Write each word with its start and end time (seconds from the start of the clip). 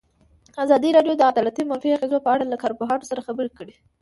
ازادي 0.63 0.89
راډیو 0.97 1.15
د 1.17 1.21
عدالت 1.31 1.55
د 1.57 1.61
منفي 1.69 1.89
اغېزو 1.93 2.23
په 2.25 2.29
اړه 2.35 2.45
له 2.51 2.57
کارپوهانو 2.63 3.07
سره 3.09 3.25
خبرې 3.27 3.51
کړي. 3.57 3.75